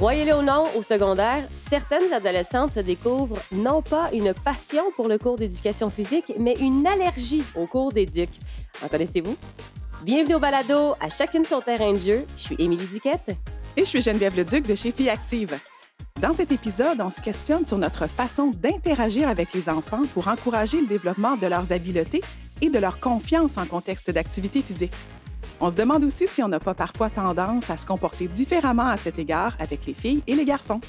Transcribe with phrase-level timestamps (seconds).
[0.00, 5.18] Croyez-le ou non, au secondaire, certaines adolescentes se découvrent non pas une passion pour le
[5.18, 8.30] cours d'éducation physique, mais une allergie au cours d'éduc.
[8.82, 9.36] En connaissez-vous?
[10.02, 12.26] Bienvenue au balado À chacune son terrain de jeu.
[12.38, 13.36] Je suis Émilie Duquette.
[13.76, 15.54] Et je suis Geneviève Leduc de chez Filles Active.
[16.18, 20.80] Dans cet épisode, on se questionne sur notre façon d'interagir avec les enfants pour encourager
[20.80, 22.22] le développement de leurs habiletés
[22.62, 24.94] et de leur confiance en contexte d'activité physique.
[25.62, 28.96] On se demande aussi si on n'a pas parfois tendance à se comporter différemment à
[28.96, 30.80] cet égard avec les filles et les garçons.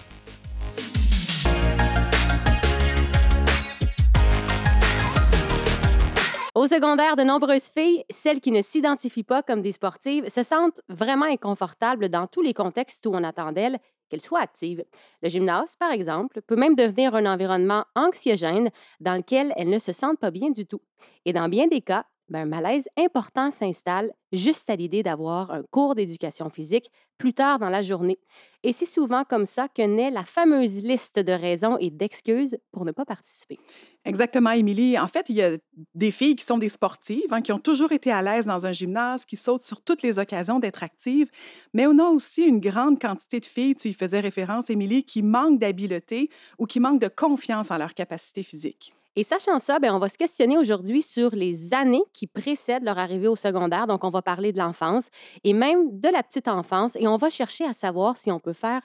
[6.56, 10.80] Au secondaire, de nombreuses filles, celles qui ne s'identifient pas comme des sportives, se sentent
[10.88, 13.80] vraiment inconfortables dans tous les contextes où on attend d'elles
[14.10, 14.86] qu'elles soient actives.
[15.22, 18.70] Le gymnase, par exemple, peut même devenir un environnement anxiogène
[19.02, 20.82] dans lequel elles ne se sentent pas bien du tout.
[21.26, 25.64] Et dans bien des cas, ben, un malaise important s'installe juste à l'idée d'avoir un
[25.70, 28.18] cours d'éducation physique plus tard dans la journée.
[28.64, 32.86] Et c'est souvent comme ça que naît la fameuse liste de raisons et d'excuses pour
[32.86, 33.60] ne pas participer.
[34.06, 34.98] Exactement, Émilie.
[34.98, 35.58] En fait, il y a
[35.94, 38.72] des filles qui sont des sportives, hein, qui ont toujours été à l'aise dans un
[38.72, 41.30] gymnase, qui sautent sur toutes les occasions d'être actives,
[41.74, 45.22] mais on a aussi une grande quantité de filles, tu y faisais référence, Émilie, qui
[45.22, 48.96] manquent d'habileté ou qui manquent de confiance en leur capacité physique.
[49.16, 52.98] Et sachant ça, bien, on va se questionner aujourd'hui sur les années qui précèdent leur
[52.98, 53.88] arrivée au secondaire.
[53.88, 55.10] Donc, on va parler de l'enfance
[55.44, 58.54] et même de la petite enfance et on va chercher à savoir si on peut
[58.54, 58.82] faire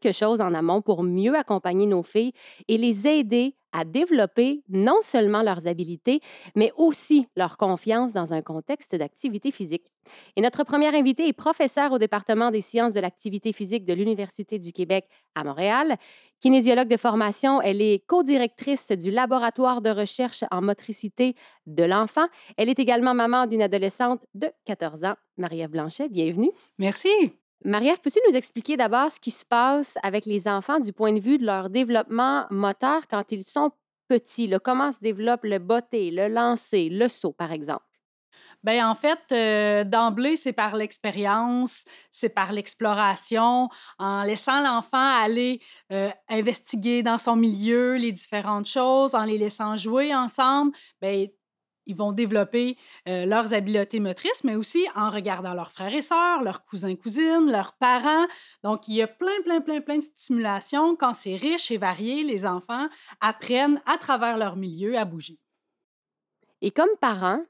[0.00, 2.32] quelque chose en amont pour mieux accompagner nos filles
[2.68, 6.20] et les aider à développer non seulement leurs habiletés,
[6.54, 9.92] mais aussi leur confiance dans un contexte d'activité physique.
[10.36, 14.58] Et notre première invitée est professeure au département des sciences de l'activité physique de l'Université
[14.58, 15.96] du Québec à Montréal.
[16.40, 21.34] Kinésiologue de formation, elle est co-directrice du laboratoire de recherche en motricité
[21.66, 22.26] de l'enfant.
[22.56, 26.08] Elle est également maman d'une adolescente de 14 ans, Marie-Ève Blanchet.
[26.08, 26.52] Bienvenue.
[26.78, 27.37] Merci.
[27.64, 31.20] Marie-Ève, peux-tu nous expliquer d'abord ce qui se passe avec les enfants du point de
[31.20, 33.72] vue de leur développement moteur quand ils sont
[34.08, 34.52] petits?
[34.62, 37.84] Comment se développe le botté, le lancer, le saut, par exemple?
[38.64, 43.68] Bien, en fait, euh, d'emblée, c'est par l'expérience, c'est par l'exploration,
[43.98, 45.60] en laissant l'enfant aller
[45.92, 50.72] euh, investiguer dans son milieu les différentes choses, en les laissant jouer ensemble.
[51.00, 51.26] Bien,
[51.88, 52.76] ils vont développer
[53.08, 57.50] euh, leurs habiletés motrices, mais aussi en regardant leurs frères et sœurs, leurs cousins, cousines,
[57.50, 58.26] leurs parents.
[58.62, 60.94] Donc, il y a plein, plein, plein, plein de stimulations.
[60.94, 62.88] Quand c'est riche et varié, les enfants
[63.20, 65.38] apprennent à travers leur milieu à bouger.
[66.60, 67.42] Et comme parents,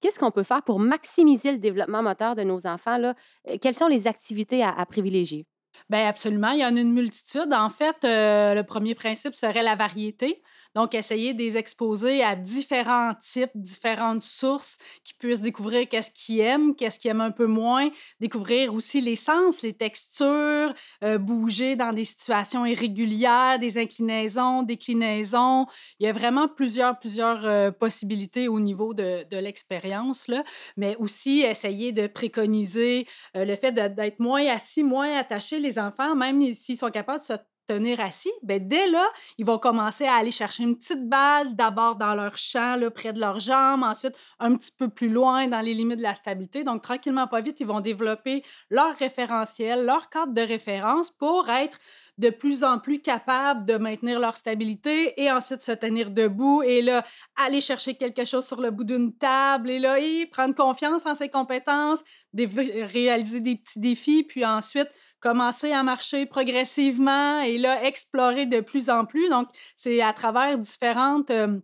[0.00, 2.98] qu'est-ce qu'on peut faire pour maximiser le développement moteur de nos enfants?
[2.98, 3.14] Là?
[3.48, 5.46] Euh, quelles sont les activités à, privilégier?
[5.88, 6.50] Bien, absolument.
[6.50, 7.52] Il y en a une multitude.
[7.52, 10.42] En fait, euh, le premier principe serait la variété.
[10.74, 16.40] Donc, essayer de les exposer à différents types, différentes sources, qui puissent découvrir qu'est-ce qu'ils
[16.40, 17.88] aiment, qu'est-ce qu'ils aiment un peu moins,
[18.20, 25.66] découvrir aussi les sens, les textures, euh, bouger dans des situations irrégulières, des inclinaisons, déclinaisons.
[26.00, 30.30] Il y a vraiment plusieurs, plusieurs euh, possibilités au niveau de, de l'expérience,
[30.76, 33.06] mais aussi essayer de préconiser
[33.36, 37.24] euh, le fait d'être moins assis, moins attaché, les enfants, même s'ils sont capables de
[37.24, 37.32] se
[37.66, 39.06] tenir assis, ben dès là,
[39.38, 43.12] ils vont commencer à aller chercher une petite balle, d'abord dans leur champ, là, près
[43.12, 46.64] de leurs jambes, ensuite un petit peu plus loin dans les limites de la stabilité.
[46.64, 51.78] Donc, tranquillement, pas vite, ils vont développer leur référentiel, leur cadre de référence pour être
[52.18, 56.80] de plus en plus capables de maintenir leur stabilité et ensuite se tenir debout et
[56.80, 57.04] là,
[57.36, 61.14] aller chercher quelque chose sur le bout d'une table et là, et prendre confiance en
[61.14, 64.88] ses compétences, réaliser des petits défis, puis ensuite
[65.24, 69.30] commencer à marcher progressivement et là, explorer de plus en plus.
[69.30, 71.58] Donc, c'est à travers différentes euh,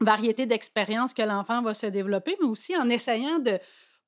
[0.00, 3.58] variétés d'expériences que l'enfant va se développer, mais aussi en essayant de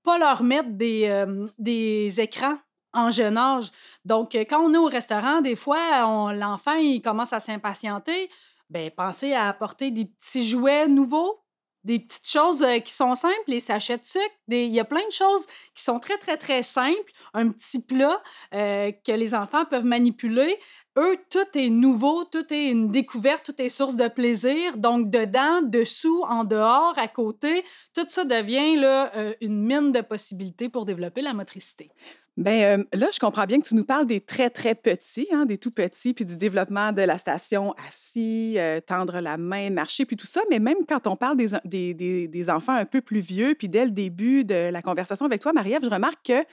[0.04, 2.56] pas leur mettre des, euh, des écrans
[2.94, 3.70] en jeune âge.
[4.06, 8.30] Donc, quand on est au restaurant, des fois, l'enfant, il commence à s'impatienter.
[8.70, 11.43] Bien, pensez à apporter des petits jouets nouveaux
[11.84, 14.24] des petites choses euh, qui sont simples, les sachets de sucre.
[14.48, 17.12] il y a plein de choses qui sont très, très, très simples.
[17.34, 18.22] Un petit plat
[18.54, 20.58] euh, que les enfants peuvent manipuler.
[20.96, 24.76] Eux, tout est nouveau, tout est une découverte, tout est source de plaisir.
[24.78, 27.64] Donc, dedans, dessous, en dehors, à côté,
[27.94, 31.90] tout ça devient là, euh, une mine de possibilités pour développer la motricité.
[32.36, 35.46] Bien, euh, là, je comprends bien que tu nous parles des très, très petits, hein,
[35.46, 40.04] des tout petits, puis du développement de la station assis, euh, tendre la main, marcher,
[40.04, 40.40] puis tout ça.
[40.50, 43.84] Mais même quand on parle des, des, des, enfants un peu plus vieux, puis dès
[43.84, 46.44] le début de la conversation avec toi, Marie-Ève, je remarque que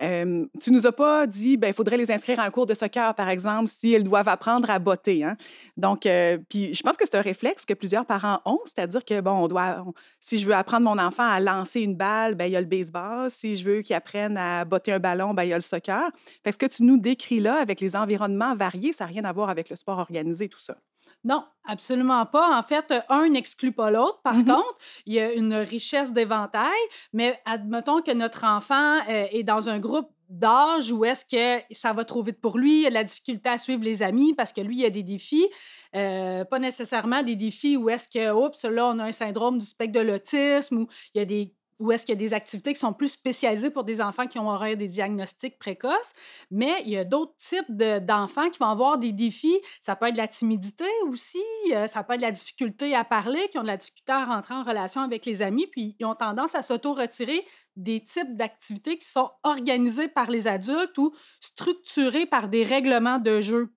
[0.00, 2.74] Euh, tu nous as pas dit, ben, il faudrait les inscrire à un cours de
[2.74, 5.24] soccer, par exemple, si elles doivent apprendre à botter.
[5.24, 5.36] Hein?
[5.76, 9.20] Donc, euh, puis je pense que c'est un réflexe que plusieurs parents ont, c'est-à-dire que,
[9.20, 9.84] bon, on doit,
[10.20, 12.66] si je veux apprendre mon enfant à lancer une balle, ben, il y a le
[12.66, 13.30] baseball.
[13.30, 16.10] Si je veux qu'il apprenne à botter un ballon, ben, il y a le soccer.
[16.44, 19.32] Fait ce que tu nous décris là, avec les environnements variés, ça n'a rien à
[19.32, 20.76] voir avec le sport organisé, tout ça.
[21.24, 22.56] Non, absolument pas.
[22.56, 24.20] En fait, un n'exclut pas l'autre.
[24.22, 24.46] Par mm-hmm.
[24.46, 26.78] contre, il y a une richesse d'éventail,
[27.12, 31.92] mais admettons que notre enfant euh, est dans un groupe d'âge où est-ce que ça
[31.92, 34.52] va trop vite pour lui, il a de la difficulté à suivre les amis parce
[34.52, 35.48] que lui, il a des défis,
[35.96, 39.66] euh, pas nécessairement des défis où est-ce que, oups, là, on a un syndrome du
[39.66, 42.72] spectre de l'autisme ou il y a des ou est-ce qu'il y a des activités
[42.72, 46.12] qui sont plus spécialisées pour des enfants qui ont des diagnostics précoces,
[46.50, 49.58] mais il y a d'autres types d'enfants qui vont avoir des défis.
[49.80, 51.42] Ça peut être de la timidité aussi,
[51.72, 54.24] euh, ça peut être de la difficulté à parler, qui ont de la difficulté à
[54.24, 57.44] rentrer en relation avec les amis, puis ils ont tendance à s'auto-retirer
[57.76, 63.40] des types d'activités qui sont organisées par les adultes ou structurées par des règlements de
[63.40, 63.72] jeu.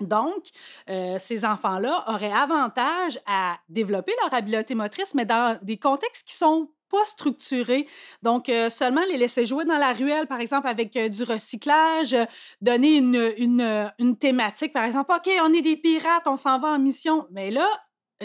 [0.00, 0.46] Donc,
[0.88, 6.34] euh, ces enfants-là auraient avantage à développer leur habileté motrice, mais dans des contextes qui
[6.34, 7.86] sont pas structurés.
[8.22, 12.12] Donc, euh, seulement les laisser jouer dans la ruelle, par exemple, avec euh, du recyclage,
[12.12, 12.24] euh,
[12.60, 16.68] donner une, une, une, thématique, par exemple, OK, on est des pirates, on s'en va
[16.68, 17.26] en mission.
[17.30, 17.66] Mais là,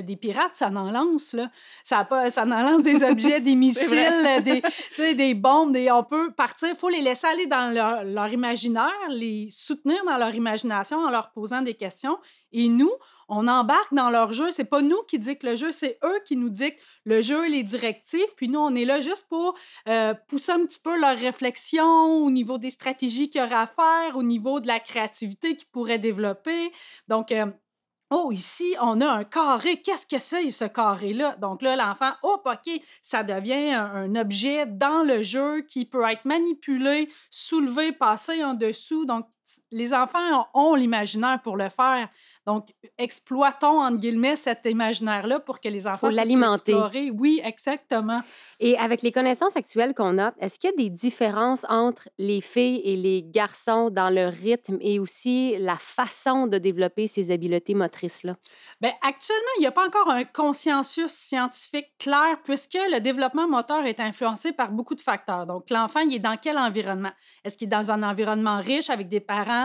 [0.02, 1.50] des pirates, ça en lance, là.
[1.84, 5.72] Ça, pas, ça en lance des objets, des missiles, des, des bombes.
[5.72, 6.70] Des, on peut partir.
[6.70, 11.10] Il faut les laisser aller dans leur, leur, imaginaire, les soutenir dans leur imagination en
[11.10, 12.18] leur posant des questions.
[12.52, 12.92] Et nous,
[13.28, 14.52] on embarque dans leur jeu.
[14.52, 17.64] C'est pas nous qui dictent le jeu, c'est eux qui nous dictent le jeu, les
[17.64, 18.34] directives.
[18.38, 19.56] Puis nous, on est là juste pour
[19.88, 23.68] euh, pousser un petit peu leur réflexion au niveau des stratégies qu'il y aura à
[23.68, 26.72] faire, au niveau de la créativité qu'ils pourraient développer.
[27.08, 27.46] Donc, euh,
[28.12, 29.82] Oh, ici, on a un carré.
[29.82, 31.36] Qu'est-ce que c'est, ce carré-là?
[31.38, 36.24] Donc là, l'enfant, hop, OK, ça devient un, objet dans le jeu qui peut être
[36.24, 39.06] manipulé, soulevé, passé en dessous.
[39.06, 39.28] Donc,
[39.76, 42.08] les enfants ont l'imaginaire pour le faire.
[42.48, 47.12] Donc, exploitons, entre guillemets, cet imaginaire-là pour que les enfants puissent l'alimenter.
[47.12, 48.22] Oui, exactement.
[48.62, 52.40] Et avec les connaissances actuelles qu'on a, est-ce qu'il y a des différences entre les
[52.40, 57.74] filles et les garçons dans le rythme et aussi la façon de développer ces habiletés
[57.74, 58.38] motrices-là?
[58.80, 63.86] Bien, actuellement, il n'y a pas encore un consensus scientifique clair puisque le développement moteur
[63.86, 65.46] est influencé par beaucoup de facteurs.
[65.46, 67.12] Donc, l'enfant, il est dans quel environnement?
[67.44, 69.65] Est-ce qu'il est dans un environnement riche avec des parents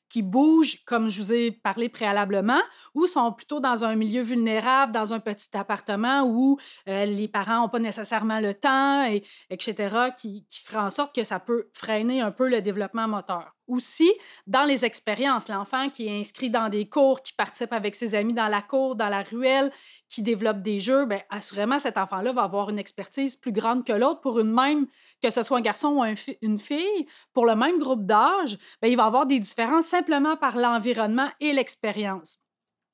[0.11, 2.61] qui bougent, comme je vous ai parlé préalablement,
[2.93, 7.61] ou sont plutôt dans un milieu vulnérable, dans un petit appartement où euh, les parents
[7.61, 11.69] n'ont pas nécessairement le temps, et, etc., qui, qui ferait en sorte que ça peut
[11.73, 14.11] freiner un peu le développement moteur aussi
[14.47, 15.47] dans les expériences.
[15.47, 18.95] L'enfant qui est inscrit dans des cours, qui participe avec ses amis dans la cour,
[18.95, 19.71] dans la ruelle,
[20.09, 23.93] qui développe des jeux, bien, assurément, cet enfant-là va avoir une expertise plus grande que
[23.93, 24.87] l'autre pour une même,
[25.23, 26.03] que ce soit un garçon ou
[26.41, 30.57] une fille, pour le même groupe d'âge, bien, il va avoir des différences simplement par
[30.57, 32.39] l'environnement et l'expérience.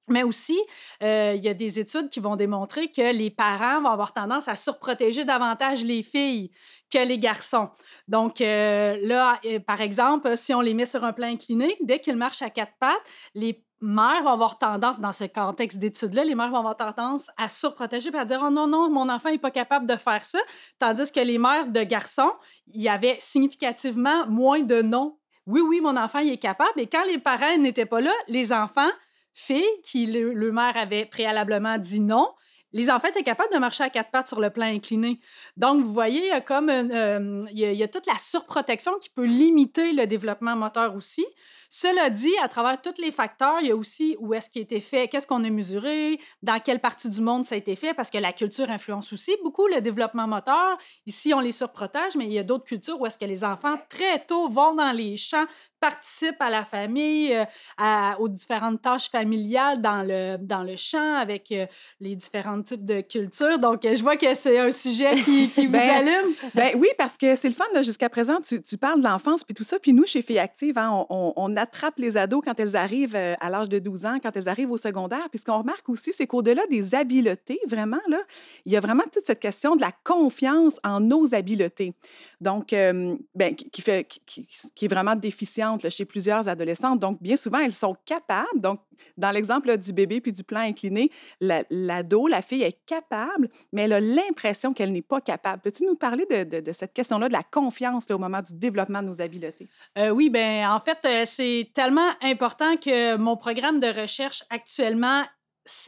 [0.10, 0.58] Mais aussi,
[1.04, 4.48] euh, il y a des études qui vont démontrer que les parents vont avoir tendance
[4.48, 6.52] à surprotéger davantage les filles
[6.90, 7.70] que les garçons.
[8.08, 12.00] Donc euh, là, euh, par exemple, si on les met sur un plan incliné, dès
[12.00, 12.96] qu'ils marchent à quatre pattes,
[13.36, 17.50] les mères vont avoir tendance, dans ce contexte d'études-là, les mères vont avoir tendance à
[17.50, 20.40] surprotéger et à dire Oh non, non, mon enfant n'est pas capable de faire ça.
[20.80, 22.32] Tandis que les mères de garçons,
[22.68, 25.18] il y avait significativement moins de non.
[25.48, 26.80] Oui, oui, mon enfant il est capable.
[26.80, 28.92] Et quand les parents n'étaient pas là, les enfants
[29.34, 32.28] fille qui, le maire avait préalablement dit non,
[32.74, 35.20] les enfants étaient capables de marcher à quatre pattes sur le plan incliné.
[35.56, 39.26] Donc, vous voyez, il y a, euh, il, y a, toute la surprotection qui peut
[39.26, 41.26] limiter le développement moteur aussi.
[41.70, 44.62] Cela dit, à travers tous les facteurs, il y a aussi où est-ce qui a
[44.62, 47.94] été fait, qu'est-ce qu'on a mesuré, dans quelle partie du monde ça a été fait,
[47.94, 50.78] parce que la culture influence aussi beaucoup le développement moteur.
[51.06, 53.78] Ici, on les surprotège, mais il y a d'autres cultures où est-ce que les enfants,
[53.90, 55.46] très tôt, vont dans les champs,
[55.80, 61.52] participent à la famille, euh, aux différentes tâches familiales dans le, dans le champ avec
[61.52, 61.66] euh,
[62.00, 63.60] les différents types de cultures.
[63.60, 66.34] Donc, je vois que c'est un sujet qui, qui vous ben, allume.
[66.54, 69.54] ben oui, parce que c'est le fun, jusqu'à présent, tu, tu, parles de l'enfance puis
[69.54, 69.80] tout ça.
[69.80, 73.36] Puis nous, chez Filles Actives, hein, on, on, attrape les ados quand elles arrivent euh,
[73.40, 75.28] à l'âge de 12 ans, quand elles arrivent au secondaire.
[75.30, 78.20] Puis ce qu'on remarque aussi, c'est qu'au-delà des habiletés, vraiment, là,
[78.66, 81.94] il y a vraiment toute cette question de la confiance en nos habiletés.
[82.42, 87.00] Donc, euh, ben, qui, fait, qui, qui, est vraiment déficiente chez plusieurs adolescentes.
[87.00, 88.60] Donc, bien souvent, elles sont capables.
[88.60, 88.80] Donc,
[89.18, 91.10] dans l'exemple du bébé puis du plan incliné,
[91.42, 95.62] l'ado, la, fille est capable, mais elle a l'impression qu'elle n'est pas capable.
[95.62, 99.22] Peux-tu nous parler de, cette question-là, de la confiance au moment du développement de nos
[99.22, 99.68] habiletés?
[99.98, 105.24] Euh, oui, bien, en fait, c'est tellement important que mon programme de recherche actuellement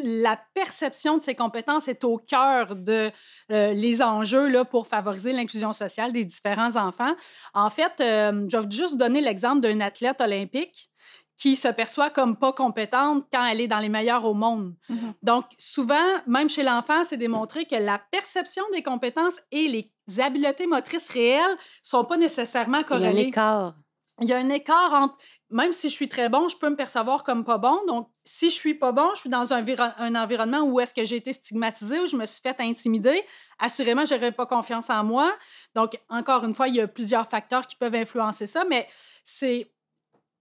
[0.03, 3.11] la perception de ces compétences est au cœur de
[3.51, 7.13] euh, les enjeux là, pour favoriser l'inclusion sociale des différents enfants.
[7.53, 10.89] En fait, euh, je vais juste donner l'exemple d'une athlète olympique
[11.37, 14.75] qui se perçoit comme pas compétente quand elle est dans les meilleurs au monde.
[14.89, 15.13] Mhm.
[15.23, 15.95] Donc, souvent,
[16.27, 21.55] même chez l'enfant, c'est démontré que la perception des compétences et les habiletés motrices réelles
[21.81, 23.21] sont pas nécessairement Il y a un corrélées.
[23.21, 23.75] écart.
[24.21, 25.15] Il y a un écart entre,
[25.51, 27.79] même si je suis très bon, je peux me percevoir comme pas bon.
[27.87, 30.93] Donc, si je suis pas bon, je suis dans un, viro- un environnement où est-ce
[30.93, 33.23] que j'ai été stigmatisée, où je me suis fait intimider,
[33.57, 35.31] assurément, je n'aurais pas confiance en moi.
[35.73, 38.87] Donc, encore une fois, il y a plusieurs facteurs qui peuvent influencer ça, mais
[39.23, 39.71] c'est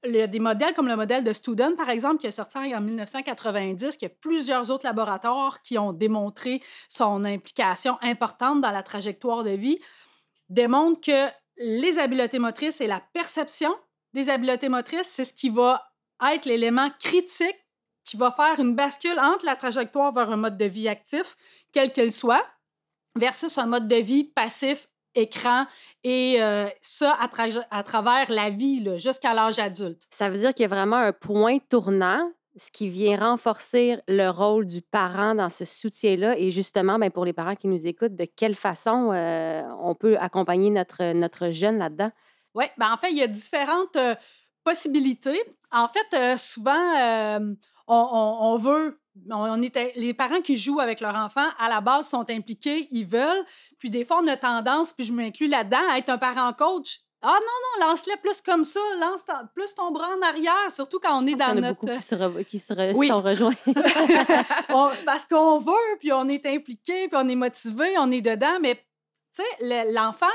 [0.05, 4.09] des modèles comme le modèle de Student, par exemple, qui est sorti en 1990, qu'il
[4.09, 9.51] y a plusieurs autres laboratoires qui ont démontré son implication importante dans la trajectoire de
[9.51, 9.79] vie,
[10.51, 13.75] démontrent que les habiletés motrices et la perception
[14.13, 15.83] des habiletés motrices, c'est ce qui va
[16.33, 17.57] être l'élément critique
[18.05, 21.37] qui va faire une bascule entre la trajectoire vers un mode de vie actif,
[21.73, 22.45] quel qu'il soit,
[23.17, 25.67] versus un mode de vie passif, écran,
[26.05, 30.05] et euh, ça à, tra- à travers la vie jusqu'à l'âge adulte.
[30.11, 34.31] Ça veut dire qu'il y a vraiment un point tournant, ce qui vient renforcer le
[34.31, 36.39] rôle du parent dans ce soutien-là.
[36.39, 40.17] Et justement, ben, pour les parents qui nous écoutent, de quelle façon euh, on peut
[40.19, 42.11] accompagner notre, notre jeune là-dedans?
[42.59, 44.15] Oui, ben en fait, il y a différentes euh,
[44.65, 45.41] possibilités.
[45.71, 47.39] En fait, euh, souvent, euh,
[47.87, 49.01] on, on- on veut.
[49.31, 53.05] On est, les parents qui jouent avec leur enfant, à la base, sont impliqués, ils
[53.07, 53.45] veulent.
[53.79, 57.01] Puis des fois, on a tendance, puis je m'inclus là-dedans, à être un parent coach.
[57.21, 61.21] Ah non, non, lance-les plus comme ça, lance plus ton bras en arrière, surtout quand
[61.21, 61.81] on est dans qu'il y en a notre.
[61.81, 63.09] beaucoup qui se, re- qui se re- Oui.
[63.09, 63.55] sont rejoints.
[64.95, 68.59] C'est parce qu'on veut, puis on est impliqué, puis on est motivé, on est dedans.
[68.61, 68.77] Mais,
[69.35, 70.27] tu sais, le- l'enfant,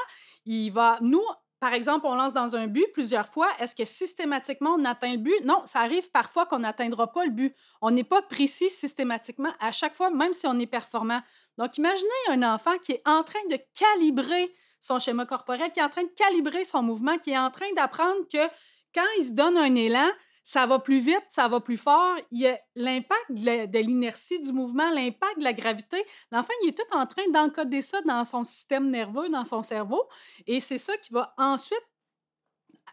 [0.45, 0.97] il va.
[0.99, 1.23] Nous,
[1.63, 3.47] par exemple, on lance dans un but plusieurs fois.
[3.57, 5.45] Est-ce que systématiquement, on atteint le but?
[5.45, 7.55] Non, ça arrive parfois qu'on n'atteindra pas le but.
[7.79, 11.21] On n'est pas précis systématiquement à chaque fois, même si on est performant.
[11.57, 15.83] Donc, imaginez un enfant qui est en train de calibrer son schéma corporel, qui est
[15.83, 18.45] en train de calibrer son mouvement, qui est en train d'apprendre que
[18.93, 20.09] quand il se donne un élan,
[20.43, 22.15] ça va plus vite, ça va plus fort.
[22.31, 26.03] Il y a l'impact de l'inertie du mouvement, l'impact de la gravité.
[26.31, 30.03] L'enfant, il est tout en train d'encoder ça dans son système nerveux, dans son cerveau.
[30.45, 31.87] Et c'est ça qui va ensuite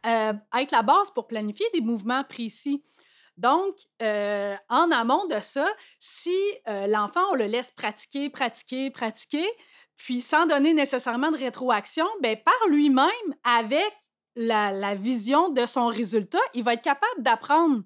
[0.06, 2.82] euh, être la base pour planifier des mouvements précis.
[3.36, 5.66] Donc, euh, en amont de ça,
[5.98, 6.36] si
[6.68, 9.46] euh, l'enfant, on le laisse pratiquer, pratiquer, pratiquer,
[9.96, 13.08] puis sans donner nécessairement de rétroaction, ben, par lui-même,
[13.44, 13.92] avec
[14.36, 17.82] la, la vision de son résultat, il va être capable d'apprendre.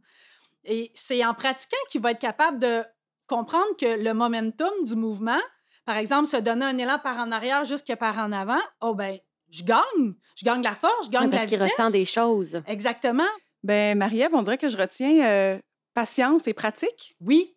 [0.65, 2.85] Et c'est en pratiquant qu'il va être capable de
[3.27, 5.41] comprendre que le momentum du mouvement,
[5.85, 9.19] par exemple, se donner un élan par en arrière jusque par en avant, oh ben,
[9.51, 10.15] je gagne.
[10.37, 11.73] Je gagne la force, je gagne la Parce qu'il vitesse.
[11.79, 12.63] ressent des choses.
[12.67, 13.23] Exactement.
[13.63, 15.59] Ben, Marie-Ève, on dirait que je retiens euh,
[15.95, 17.17] patience et pratique.
[17.21, 17.57] Oui.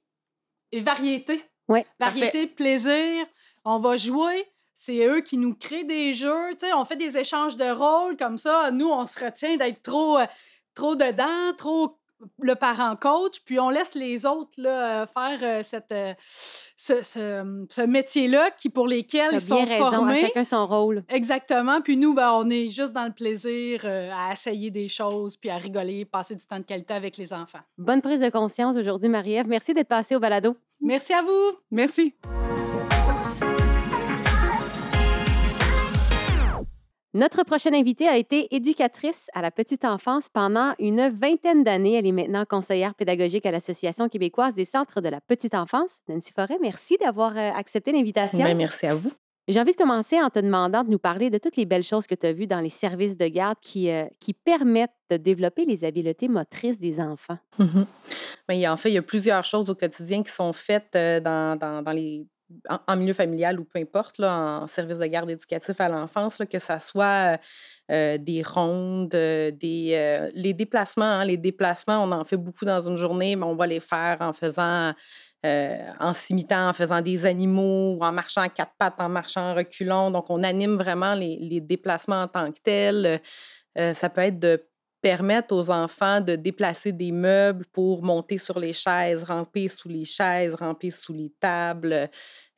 [0.72, 1.44] Et variété.
[1.68, 1.82] Oui.
[2.00, 3.26] Variété, plaisir.
[3.66, 4.46] On va jouer.
[4.80, 6.52] C'est eux qui nous créent des jeux.
[6.52, 8.70] Tu sais, on fait des échanges de rôles comme ça.
[8.70, 10.26] Nous, on se retient d'être trop, euh,
[10.76, 11.98] trop dedans, trop
[12.42, 16.14] le parent coach, puis on laisse les autres là, euh, faire euh, cette, euh,
[16.76, 20.16] ce, ce- ce métier-là qui pour lesquels ils sont bien raison, à formés.
[20.16, 21.04] chacun son rôle.
[21.10, 21.82] Exactement.
[21.82, 25.50] Puis nous, ben, on est juste dans le plaisir euh, à essayer des choses, puis
[25.50, 27.60] à rigoler, passer du temps de qualité avec les enfants.
[27.80, 29.48] Bonne prise de conscience aujourd'hui, Marie-Ève.
[29.48, 30.56] Merci d'être passée au balado.
[30.82, 31.58] Merci à vous.
[31.72, 32.14] Merci.
[37.18, 41.94] Notre prochaine invitée a été éducatrice à la petite enfance pendant une vingtaine d'années.
[41.96, 46.02] Elle est maintenant conseillère pédagogique à l'Association québécoise des centres de la petite enfance.
[46.08, 48.44] Nancy Forêt, merci d'avoir euh, accepté l'invitation.
[48.44, 49.12] Ben, merci à vous.
[49.48, 52.06] J'ai envie de commencer en te demandant de nous parler de toutes les belles choses
[52.06, 55.66] que tu as vues dans les services de garde qui, euh, qui permettent de développer
[55.66, 57.40] les habiletés motrices des enfants.
[57.58, 57.88] Mhm.
[58.48, 61.58] Ben, en fait, il y a plusieurs choses au quotidien qui sont faites euh, dans,
[61.58, 62.28] dans- dans les,
[62.88, 66.60] en, milieu familial ou peu importe, là, en service de garde éducatif à l'enfance, que
[66.60, 67.38] ce soit euh,
[67.92, 71.06] euh, des rondes, euh, des, les déplacements.
[71.06, 74.18] hein, les déplacements, on en fait beaucoup dans une journée, mais on va les faire
[74.22, 74.94] en faisant,
[75.44, 79.56] en s'imitant, en faisant des animaux, ou en marchant à quatre pattes, en marchant en
[79.56, 80.12] reculons.
[80.12, 83.22] Donc, on anime vraiment les, les déplacements en tant que tels.
[83.94, 84.67] Ça peut être de
[85.02, 90.06] permettre aux enfants de déplacer des meubles pour monter sur les chaises, ramper sous les
[90.06, 92.10] chaises, ramper sous les tables.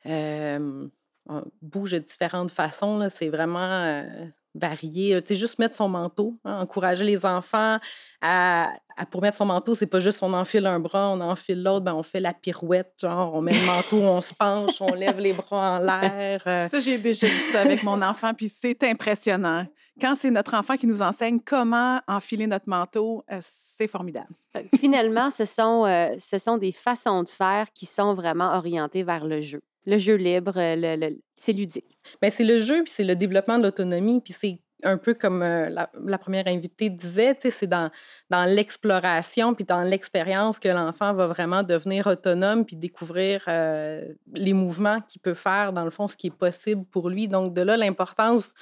[0.06, 0.88] Euh,
[1.26, 3.06] on bouge de différentes façons.
[3.08, 5.20] C'est vraiment, euh, varier.
[5.22, 7.78] Tu sais, juste mettre son manteau, hein, encourager les enfants
[8.20, 8.72] à,
[9.10, 11.94] pour mettre son manteau, c'est pas juste on enfile un bras, on enfile l'autre, ben
[11.94, 15.32] on fait la pirouette, genre on met le manteau, on se penche, on lève les
[15.32, 16.42] bras en l'air.
[16.46, 16.68] Euh.
[16.68, 19.66] Ça, j'ai déjà vu ça avec mon enfant, puis c'est impressionnant.
[20.00, 24.34] Quand c'est notre enfant qui nous enseigne comment enfiler notre manteau, euh, c'est formidable.
[24.76, 29.26] Finalement, ce sont, euh, ce sont des façons de faire qui sont vraiment orientées vers
[29.26, 29.60] le jeu.
[29.86, 31.98] Le jeu libre, le, c'est ludique.
[32.20, 35.14] Mais ben, c'est le jeu, puis c'est le développement de l'autonomie, puis c'est un peu
[35.14, 37.90] comme euh, la, première invitée disait, c'est dans,
[38.30, 44.52] dans l'exploration puis dans l'expérience que l'enfant va vraiment devenir autonome puis découvrir euh, les
[44.52, 47.28] mouvements qu'il peut faire, dans le fond, ce qui est possible pour lui.
[47.28, 48.54] Donc, de là, l'importance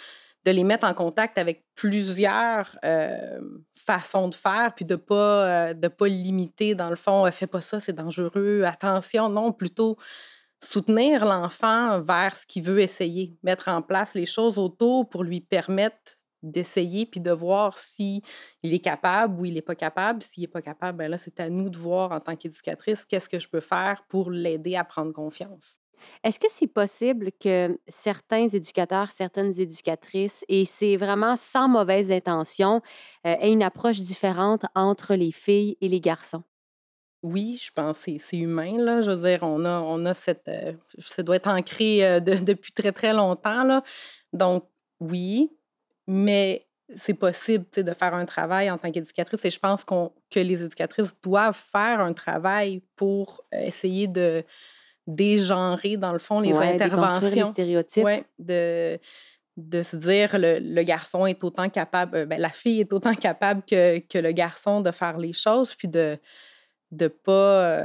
[0.44, 3.40] de les mettre en contact avec plusieurs euh,
[3.74, 7.60] façons de faire, puis de ne pas, de pas limiter, dans le fond, fais pas
[7.60, 9.98] ça, c'est dangereux, attention, non, plutôt
[10.62, 15.40] soutenir l'enfant vers ce qu'il veut essayer, mettre en place les choses autour pour lui
[15.40, 18.22] permettre d'essayer puis de voir s'il
[18.62, 20.22] est capable ou il n'est pas capable.
[20.22, 23.28] S'il n'est pas capable, ben là, c'est à nous de voir en tant qu'éducatrice qu'est-ce
[23.28, 25.78] que je peux faire pour l'aider à prendre confiance.
[26.22, 32.82] Est-ce que c'est possible que certains éducateurs, certaines éducatrices, et c'est vraiment sans mauvaise intention,
[33.26, 36.44] euh, aient une approche différente entre les filles et les garçons?
[37.22, 39.02] Oui, je pense que c'est humain, là.
[39.02, 40.48] Je veux dire, on a, on a cette.
[40.48, 40.72] Euh,
[41.04, 43.82] ça doit être ancré euh, depuis très, très longtemps, là.
[44.32, 44.64] Donc,
[45.00, 45.50] oui,
[46.06, 50.62] mais c'est possible de faire un travail en tant qu'éducatrice et je pense que les
[50.62, 54.42] éducatrices doivent faire un travail pour euh, essayer de
[55.06, 57.44] dégenrer, dans le fond, les interventions.
[57.46, 58.04] Les stéréotypes.
[58.04, 58.98] Ouais, de,
[59.56, 63.62] de se dire le, le garçon est autant capable, ben, la fille est autant capable
[63.62, 66.18] que, que le garçon de faire les choses, puis de
[66.90, 67.84] de pas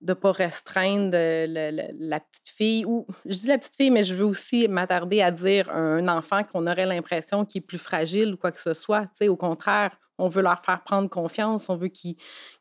[0.00, 4.24] de pas restreindre la petite fille ou je dis la petite fille mais je veux
[4.24, 8.52] aussi m'attarder à dire un enfant qu'on aurait l'impression qu'il est plus fragile ou quoi
[8.52, 12.16] que ce soit tu au contraire on veut leur faire prendre confiance on veut qu'ils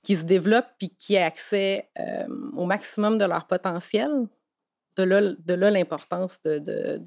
[0.06, 1.90] se développent puis qu'ils aient accès
[2.56, 4.12] au maximum de leur potentiel.
[4.96, 7.02] De là, de l'importance de,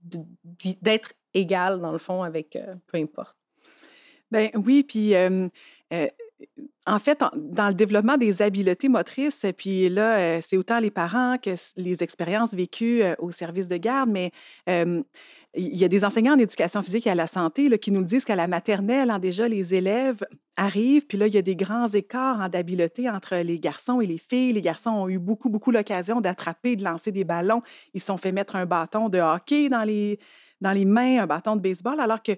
[0.00, 3.36] d'être égal dans le fond avec peu importe.
[4.30, 5.14] Ben oui puis
[6.86, 11.36] en fait, dans le développement des habiletés motrices, puis là, euh, c'est autant les parents
[11.36, 14.32] que les expériences vécues euh, au service de garde, mais
[15.54, 18.24] il y a des enseignants en éducation physique et à la santé qui nous disent
[18.24, 20.24] qu'à la maternelle, hein, déjà, les élèves
[20.56, 24.06] arrivent, puis là, il y a des grands écarts en d'habileté entre les garçons et
[24.06, 24.52] les filles.
[24.52, 27.62] Les garçons ont eu beaucoup, beaucoup l'occasion d'attraper, de lancer des ballons.
[27.94, 30.18] Ils se sont fait mettre un bâton de hockey dans les
[30.60, 32.32] dans les mains un bâton de baseball, alors que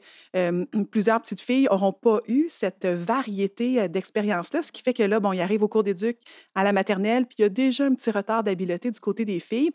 [0.91, 5.33] plusieurs petites filles n'auront pas eu cette variété d'expérience-là, ce qui fait que là, bon,
[5.33, 6.19] ils arrivent au cours d'éduc
[6.55, 9.41] à la maternelle, puis il y a déjà un petit retard d'habileté du côté des
[9.41, 9.71] filles.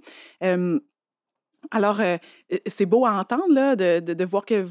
[1.72, 2.02] alors,
[2.68, 4.68] c'est beau à entendre là, de, de voir que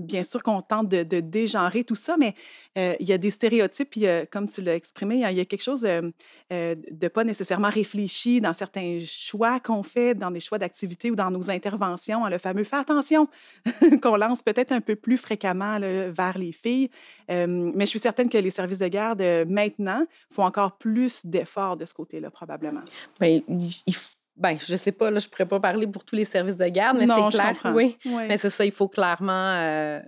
[0.00, 2.34] bien sûr qu'on tente de, de, dégenrer tout ça, mais
[2.78, 5.62] euh, il y a des stéréotypes, puis comme tu l'as exprimé, il y, a quelque
[5.62, 6.10] chose euh,
[6.50, 11.30] de pas nécessairement réfléchi dans certains choix qu'on fait, dans des choix d'activité ou dans
[11.30, 12.24] nos interventions.
[12.24, 13.28] Hein, le fameux fais attention
[14.02, 16.90] qu'on lance peut-être un peu plus fréquemment vers les filles.
[17.28, 21.84] mais je suis certaine que les services de garde maintenant font encore plus d'efforts de
[21.84, 22.82] ce côté-là, probablement.
[23.20, 26.24] Bien, il faut ben, je sais pas, là, je pourrais pas parler pour tous les
[26.24, 27.72] services de garde, mais c'est clair.
[27.74, 27.98] Oui.
[28.06, 29.54] Mais c'est ça, il faut clairement.
[29.58, 30.00] Euh,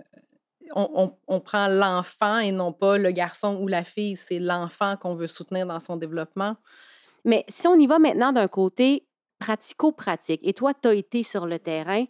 [0.75, 4.17] on, on, prend l'enfant et non pas le garçon ou la fille.
[4.17, 6.55] C'est l'enfant qu'on veut soutenir dans son développement.
[7.25, 9.05] Mais si on y va maintenant d'un côté
[9.37, 12.05] pratico-pratique, et toi, tu as été sur le terrain,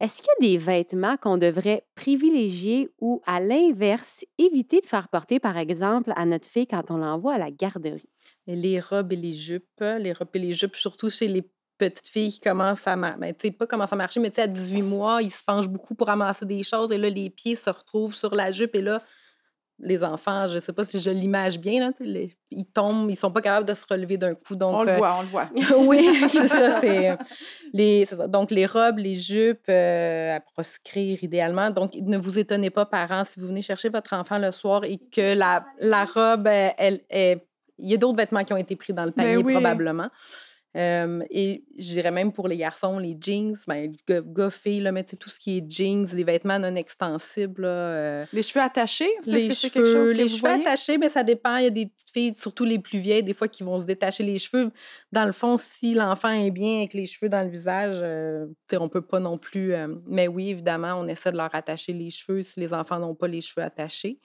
[0.00, 5.08] est-ce qu'il y a des vêtements qu'on devrait privilégier ou, à l'inverse, éviter de faire
[5.08, 8.08] porter, par exemple, à notre fille quand on l'envoie à la garderie?
[8.46, 11.42] les robes et les jupes, les robes et les jupes, surtout chez les
[11.76, 15.30] petites filles qui commencent à marcher, ben, pas à marcher, mais à 18 mois, ils
[15.30, 18.50] se penchent beaucoup pour ramasser des choses et là, les pieds se retrouvent sur la
[18.50, 19.02] jupe et là,
[19.80, 21.92] les enfants, je ne sais pas si je l'image bien, là,
[22.50, 24.56] ils tombent, ils sont pas capables de se relever d'un coup.
[24.56, 25.48] Donc, on le euh, voit, on le voit.
[25.78, 27.16] oui, c'est ça, c'est,
[27.72, 31.70] les, Donc, les robes, les jupes euh, à proscrire idéalement.
[31.70, 34.98] Donc, ne vous étonnez pas, parents, si vous venez chercher votre enfant le soir et
[34.98, 37.44] que la, la robe, elle, est
[37.80, 40.08] il y a d'autres vêtements qui ont été pris dans le ben panier, probablement.
[40.74, 45.30] Et je dirais même pour les garçons, les jeans, ben, gars, filles, là, mais tout
[45.30, 47.64] ce qui est jeans, les vêtements non extensibles.
[47.64, 51.56] Euh, les cheveux attachés, les cheveux, quelque chose que Les cheveux attachés, mais ça dépend.
[51.56, 53.84] Il y a des petites filles, surtout les plus vieilles, des fois, qui vont se
[53.84, 54.70] détacher les cheveux.
[55.12, 58.88] Dans le fond, si l'enfant est bien avec les cheveux dans le visage, euh, on
[58.88, 59.72] peut pas non plus.
[59.72, 63.14] Euh, mais oui, évidemment, on essaie de leur attacher les cheveux si les enfants n'ont
[63.14, 64.20] pas les cheveux attachés.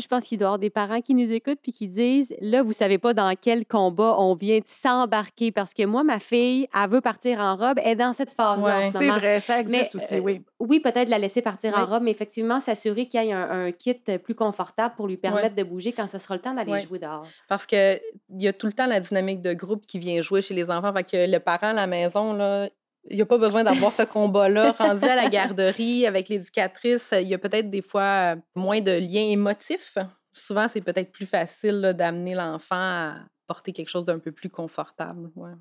[0.00, 2.62] Je pense qu'il doit y avoir des parents qui nous écoutent puis qui disent là,
[2.62, 6.66] vous savez pas dans quel combat on vient de s'embarquer parce que moi, ma fille,
[6.74, 8.78] elle veut partir en robe, elle est dans cette phase-là.
[8.80, 10.42] Ouais, c'est vrai, ça existe aussi, euh, oui.
[10.60, 13.72] Oui, peut-être la laisser partir en robe, mais effectivement, s'assurer qu'il y ait un, un
[13.72, 16.80] kit plus confortable pour lui permettre de bouger quand ce sera le temps d'aller Ouais.
[16.80, 17.26] jouer dehors.
[17.48, 20.54] Parce qu'il y a tout le temps la dynamique de groupe qui vient jouer chez
[20.54, 20.92] les enfants.
[20.92, 22.68] Fait que le parent à la maison, là,
[23.10, 24.72] il n'y a pas besoin d'avoir ce combat-là.
[24.78, 29.28] Rendu à la garderie avec l'éducatrice, il y a peut-être des fois moins de liens
[29.28, 29.98] émotifs.
[30.32, 33.14] Souvent, c'est peut-être plus facile d'amener l'enfant à
[33.46, 35.30] porter quelque chose d'un peu plus confortable.
[35.36, 35.52] Ouais.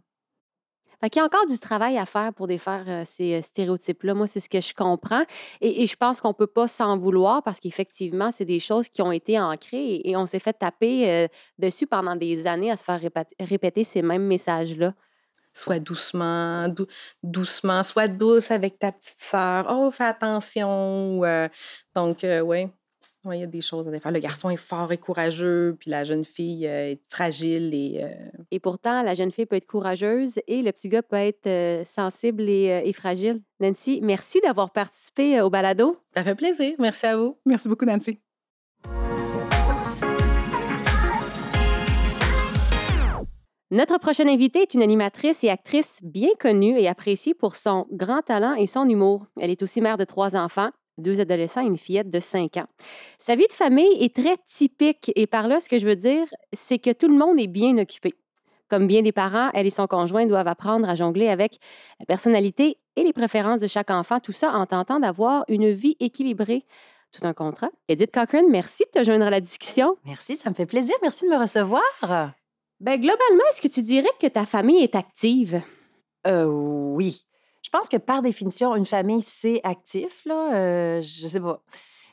[1.03, 4.13] Fait qu'il y a encore du travail à faire pour défaire euh, ces euh, stéréotypes-là.
[4.13, 5.23] Moi, c'est ce que je comprends.
[5.60, 8.88] Et, et je pense qu'on ne peut pas s'en vouloir parce qu'effectivement, c'est des choses
[8.88, 11.27] qui ont été ancrées et, et on s'est fait taper euh,
[11.60, 13.01] dessus pendant des années à se faire
[13.41, 14.93] répéter ces mêmes messages-là.
[15.54, 16.88] Sois doucement, dou-
[17.22, 19.68] doucement, sois douce avec ta petite sœur.
[19.70, 21.24] Oh, fais attention.
[21.24, 21.48] euh,
[21.96, 22.66] donc, oui,
[23.26, 24.12] il y a des choses à faire.
[24.12, 28.02] Le garçon est fort et courageux, puis la jeune fille euh, est fragile et.
[28.04, 28.10] euh,
[28.52, 31.84] Et pourtant, la jeune fille peut être courageuse et le petit gars peut être euh,
[31.86, 33.42] sensible et, euh, et fragile.
[33.62, 35.98] Nancy, merci d'avoir participé euh, au balado.
[36.16, 36.74] Ça fait plaisir.
[36.80, 37.38] Merci à vous.
[37.46, 38.22] Merci beaucoup, Nancy.
[43.73, 48.21] Notre prochaine invitée est une animatrice et actrice bien connue et appréciée pour son grand
[48.21, 49.25] talent et son humour.
[49.41, 52.67] Elle est aussi mère de trois enfants, deux adolescents et une fillette de 5 ans.
[53.17, 56.27] Sa vie de famille est très typique et par là, ce que je veux dire,
[56.53, 58.13] c'est que tout le monde est bien occupé.
[58.69, 61.57] Comme bien des parents, elle et son conjoint doivent apprendre à jongler avec
[61.99, 65.97] la personnalité et les préférences de chaque enfant, tout ça en tentant d'avoir une vie
[65.99, 66.67] équilibrée.
[67.12, 67.71] Tout un contrat.
[67.88, 69.97] Edith Cochran, merci de te joindre à la discussion.
[70.05, 70.93] Merci, ça me fait plaisir.
[71.01, 71.81] Merci de me recevoir.
[72.84, 75.62] Ben, globalement, est-ce que tu dirais que ta famille est active?
[76.28, 77.26] Euh, oui.
[77.62, 80.54] Je pense que par définition, une famille, c'est actif, là.
[80.54, 81.63] Euh, je sais pas.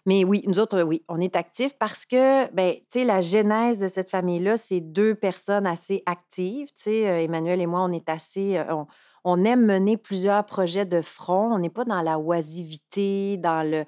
[0.06, 3.80] Mais oui, nous autres, oui, on est actifs parce que, ben, tu sais, la genèse
[3.80, 6.68] de cette famille-là, c'est deux personnes assez actives.
[6.76, 8.56] Tu sais, euh, Emmanuel et moi, on est assez.
[8.56, 8.86] euh, on,
[9.24, 11.52] on aime mener plusieurs projets de front.
[11.52, 13.84] On n'est pas dans la oisivité, dans le.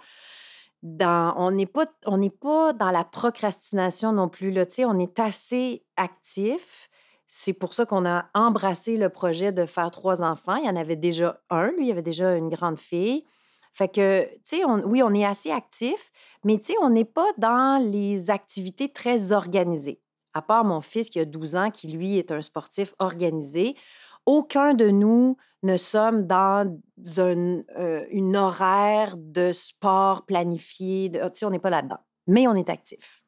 [0.82, 4.50] On n'est pas, pas dans la procrastination non plus.
[4.50, 6.88] Là, on est assez actifs.
[7.28, 10.56] C'est pour ça qu'on a embrassé le projet de faire trois enfants.
[10.56, 13.24] Il y en avait déjà un, lui, il y avait déjà une grande fille.
[13.72, 16.12] Fait que, tu sais, oui, on est assez actifs,
[16.44, 20.02] mais tu sais, on n'est pas dans les activités très organisées.
[20.34, 23.76] À part mon fils qui a 12 ans, qui lui est un sportif organisé,
[24.26, 26.76] aucun de nous ne sommes dans
[27.18, 31.08] un, euh, une horaire de sport planifié.
[31.08, 33.22] de- Tu sais, on n'est pas là-dedans, mais on est actif.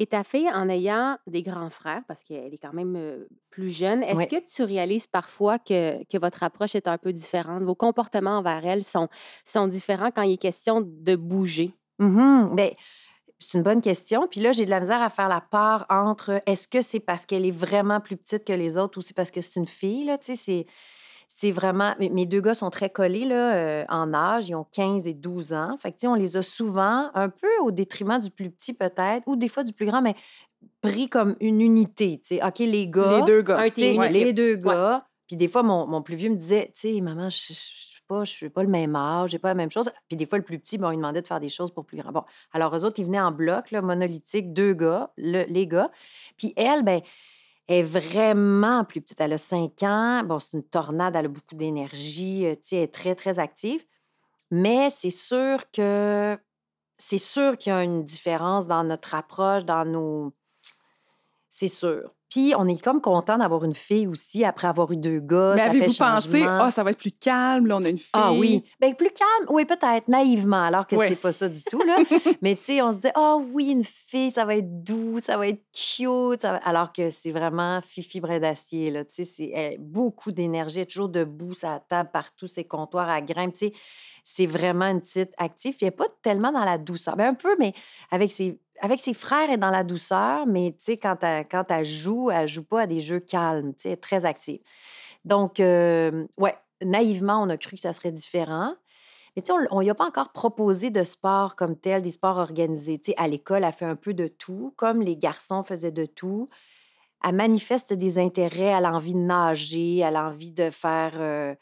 [0.00, 3.70] Et ta fille, en ayant des grands frères, parce qu'elle est quand même euh, plus
[3.76, 4.28] jeune, est-ce Oui.
[4.28, 7.64] que tu réalises parfois que, que votre approche est un peu différente?
[7.64, 9.08] Vos comportements envers elle sont,
[9.44, 11.72] sont différents quand il est question de bouger?
[11.98, 12.70] Ben,
[13.38, 14.26] c'est une bonne question.
[14.28, 17.24] Puis là, j'ai de la misère à faire la part entre est-ce que c'est parce
[17.26, 20.04] qu'elle est vraiment plus petite que les autres ou c'est parce que c'est une fille,
[20.04, 20.66] là, tu sais, c'est...
[21.30, 21.94] C'est vraiment.
[22.00, 24.48] Mes deux gars sont très collés là, euh, en âge.
[24.48, 25.76] Ils ont 15 et 12 ans.
[25.78, 28.72] Fait que, tu sais, on les a souvent, un peu au détriment du plus petit
[28.72, 30.14] peut-être, ou des fois du plus grand, mais
[30.80, 32.18] pris comme une unité.
[32.22, 32.42] tu sais.
[32.42, 33.18] OK, les gars.
[33.18, 33.58] Les deux gars.
[33.58, 35.06] Un une les deux gars.
[35.26, 38.24] Puis des fois, mon, mon plus vieux me disait, tu sais, maman, je suis pas,
[38.24, 39.90] je suis pas le même âge, j'ai pas la même chose.
[40.08, 41.98] Puis des fois, le plus petit, bon, il demandait de faire des choses pour plus
[41.98, 42.12] grand.
[42.12, 45.90] Bon, alors eux autres, ils venaient en bloc, là, monolithique, deux gars, le- les gars.
[46.38, 47.00] Puis elle, ben,
[47.68, 49.20] est vraiment plus petite.
[49.20, 50.22] Elle a 5 ans.
[50.24, 53.38] Bon, c'est une tornade, elle a beaucoup d'énergie, euh, tu sais, elle est très, très
[53.38, 53.84] active.
[54.50, 56.38] Mais c'est sûr que
[56.98, 60.34] c'est sûr qu'il y a une différence dans notre approche, dans nos.
[61.50, 62.14] C'est sûr.
[62.30, 65.54] Puis on est comme content d'avoir une fille aussi après avoir eu deux gars.
[65.56, 68.10] Mais avez-vous pensé, ah, ça va être plus calme, là, on a une fille.
[68.12, 68.64] Ah oui.
[68.80, 71.08] Ben, plus calme, oui, peut-être, naïvement, alors que Ouais.
[71.08, 71.82] c'est pas ça du tout.
[71.82, 71.96] Là.
[72.42, 75.38] Mais tu sais, on se dit, ah oui, une fille, ça va être doux, ça
[75.38, 76.42] va être cute.
[76.42, 78.90] va- Alors que c'est vraiment fifi brin d'acier.
[78.90, 79.04] Là.
[79.06, 82.64] Tu sais, c'est elle a beaucoup d'énergie, elle est toujours debout, ça table partout, ses
[82.64, 83.54] comptoirs à grimpe.
[83.54, 83.72] Tu sais,
[84.24, 85.74] c'est vraiment une petite active.
[85.76, 87.16] Puis elle n'est pas tellement dans la douceur.
[87.16, 87.72] Ben, un peu, mais
[88.10, 90.46] avec ses, avec ses frères, elle est dans la douceur.
[90.46, 93.74] Mais tu sais, quand elle, quand elle joue, elle joue pas à des jeux calmes.
[93.74, 94.60] Tu sais, très active.
[95.24, 98.74] Donc, euh, ouais, naïvement, on a cru que ça serait différent.
[99.36, 102.38] Mais tu sais, on lui a pas encore proposé de sport comme tel, des sports
[102.38, 102.98] organisés.
[102.98, 106.06] Tu sais, à l'école, elle fait un peu de tout, comme les garçons faisaient de
[106.06, 106.48] tout.
[107.24, 111.12] Elle manifeste des intérêts, elle a envie de nager, elle a de faire...
[111.16, 111.54] euh,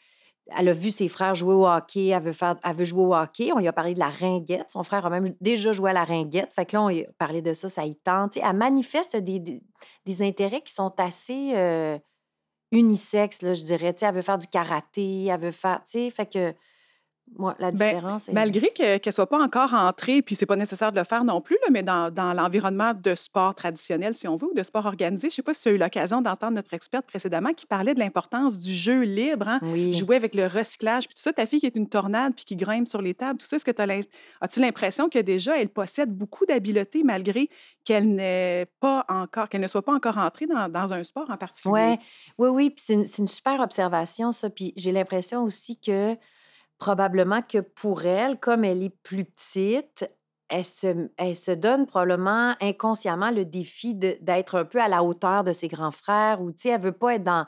[0.54, 3.52] elle a vu ses frères jouer au hockey, elle veut, faire, elle jouer au hockey.
[3.52, 4.70] On lui a parlé de la ringuette.
[4.70, 6.52] Son frère a même déjà joué à la ringuette.
[6.52, 8.36] Fait que là, on lui a parlé de ça, ça y tente.
[8.36, 11.98] Elle manifeste des, intérêts qui sont assez euh,
[12.70, 13.94] unisexes, je dirais.
[14.00, 15.80] Elle veut faire du karaté, elle veut faire...
[15.86, 16.54] Fait
[17.38, 18.32] Moi, la Ben, différence est...
[18.32, 21.24] Malgré que- qu'elle ne soit pas encore entrée, puis c'est pas nécessaire de le faire
[21.24, 24.62] non plus, là, mais dans, dans l'environnement de sport traditionnel, si on veut, ou de
[24.62, 27.52] sport organisé, je ne sais pas si tu as eu l'occasion d'entendre notre experte précédemment
[27.52, 29.92] qui parlait de l'importance du jeu libre, hein, Oui.
[29.92, 31.32] jouer avec le recyclage, puis tout ça.
[31.32, 33.64] Ta fille qui est une tornade, puis qui grimpe sur les tables, tout ça, est-ce
[33.64, 33.86] que tu as
[34.40, 37.48] as-tu l'impression que déjà, elle possède beaucoup d'habiletés malgré
[37.84, 41.36] qu'elle n'est pas encore, qu'elle ne soit pas encore entrée dans, dans un sport en
[41.36, 41.72] particulier?
[41.74, 41.98] Ouais,
[42.38, 44.48] oui, oui, puis c'est une, c'est une super observation, ça.
[44.48, 46.16] Puis j'ai l'impression aussi que
[46.78, 50.08] probablement que pour elle, comme elle est plus petite,
[50.48, 55.42] elle se, elle se donne probablement inconsciemment le défi d'être un peu à la hauteur
[55.44, 57.46] de ses grands frères ou, tu sais, elle veut pas être dans...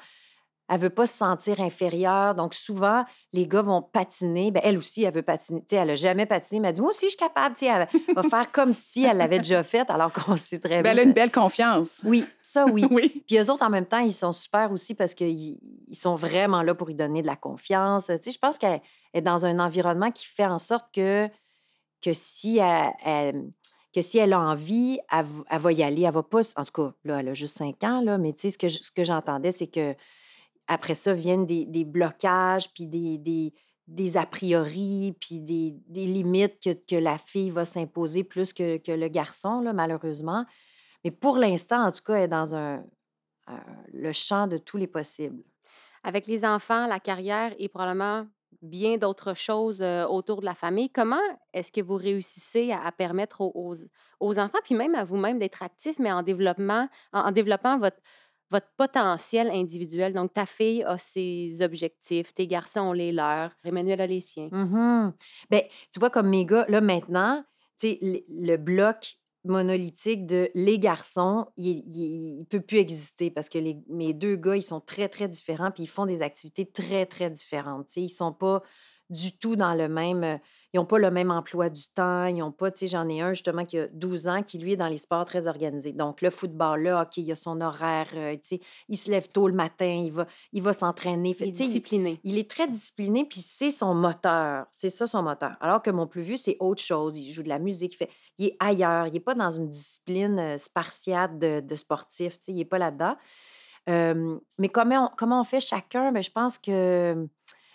[0.70, 2.34] Elle veut pas se sentir inférieure.
[2.34, 4.50] Donc, souvent, les gars vont patiner.
[4.50, 5.60] Ben, elle aussi, elle veut patiner.
[5.60, 7.54] Tu sais, elle a jamais patiné, mais elle dit, moi aussi, je suis capable.
[7.56, 7.72] Tu sais,
[8.06, 10.92] elle va faire comme si elle l'avait déjà fait, alors qu'on sait très bien.
[10.92, 12.02] elle a une belle confiance.
[12.04, 12.84] Oui, ça, oui.
[12.90, 13.24] oui.
[13.26, 16.62] Puis eux autres, en même temps, ils sont super aussi parce qu'ils ils sont vraiment
[16.62, 18.06] là pour lui donner de la confiance.
[18.06, 18.82] Tu sais, je pense qu'elle
[19.14, 21.28] est dans un environnement qui fait en sorte que,
[22.02, 23.50] que, si, elle, elle-
[23.94, 26.02] que si elle a envie, elle, va y aller.
[26.02, 26.40] Elle va pas...
[26.56, 28.68] En tout cas, là, elle a juste 5 ans, là, mais tu sais, ce que,
[28.68, 29.94] ce que j'entendais, c'est que
[30.68, 33.52] après ça viennent des, des blocages, puis des, des,
[33.86, 38.92] des a priori, puis des, limites que, que la fille va s'imposer plus que, que
[38.92, 40.44] le garçon, là, malheureusement.
[41.04, 42.84] Mais pour l'instant, en tout cas, elle est dans un,
[43.92, 45.42] le champ de tous les possibles.
[46.02, 48.26] Avec les enfants, la carrière et probablement
[48.62, 51.20] bien d'autres choses euh, autour de la famille, comment
[51.52, 53.74] est-ce que vous réussissez à, permettre aux,
[54.20, 57.98] aux- enfants, puis même à vous-même d'être actifs, mais en développement, en, en développant votre,
[58.50, 60.12] votre potentiel individuel?
[60.12, 64.48] Donc, ta fille a ses objectifs, tes garçons ont les leurs, Emmanuel a les siens.
[65.50, 67.44] Ben, tu vois, comme mes gars, là, maintenant,
[67.78, 73.58] tu sais, le, bloc monolithique de les garçons, il ne peut plus exister parce que
[73.88, 77.30] mes deux gars, ils sont très, très différents puis ils font des activités très, très
[77.30, 77.86] différentes.
[77.86, 78.62] Tu sais, ils sont pas
[79.10, 80.38] du tout dans le même...
[80.74, 82.26] Ils n'ont pas le même emploi du temps.
[82.26, 82.70] Ils ont pas...
[82.70, 84.98] Tu sais, j'en ai un, justement, qui a 12 ans, qui, lui, est dans les
[84.98, 85.92] sports très organisés.
[85.92, 88.08] Donc, le football, là, OK, il a son horaire.
[88.14, 91.34] euh, tu sais, il se lève tôt le matin, il va, il va s'entraîner.
[91.40, 92.20] Il est il- discipliné.
[92.22, 94.66] il est très discipliné, puis c'est son moteur.
[94.70, 95.56] C'est ça son moteur.
[95.60, 97.18] Alors que mon plus vieux, c'est autre chose.
[97.18, 98.10] Il joue de la musique, il, fait...
[98.36, 99.06] il est ailleurs.
[99.06, 102.38] Il n'est pas dans une discipline euh, spartiate de, de sportif.
[102.38, 103.16] tu sais, Il n'est pas là-dedans.
[103.88, 106.12] Euh, mais comment on, comment on fait chacun?
[106.12, 107.26] Ben, je pense que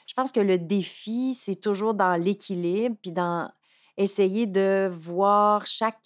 [0.07, 3.49] je pense que le défi, c'est toujours dans l'équilibre, puis dans
[3.97, 6.01] essayer de voir chaque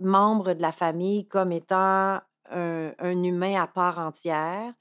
[0.00, 4.72] membre de la famille comme étant un, humain à part entière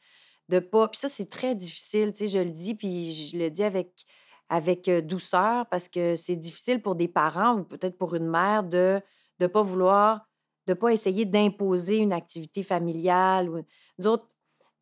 [0.50, 0.88] de pas.
[0.88, 4.06] Puis ça, c'est très difficile, tu sais, je le dis, puis je le dis avec,
[4.50, 9.02] avec douceur parce que c'est difficile pour des parents ou peut-être pour une mère de
[9.40, 10.28] ne pas vouloir,
[10.68, 13.50] de pas essayer d'imposer une activité familiale.
[13.50, 13.62] Ou...
[13.98, 14.28] Nous autres,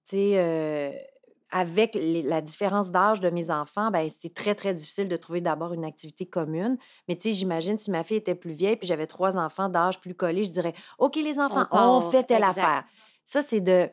[0.05, 1.12] tu sais,
[1.53, 5.39] avec les- la différence d'âge de mes enfants, ben, c'est très, très difficile de trouver
[5.39, 6.77] d'abord une activité commune.
[7.07, 10.01] Mais tu sais, j'imagine si ma fille était plus vieille puis j'avais trois enfants d'âge
[10.01, 12.11] plus collés, je dirais OK, les enfants, on, part.
[12.11, 12.57] fait telle Exact.
[12.59, 12.83] affaire.
[13.25, 13.87] Ça, c'est de.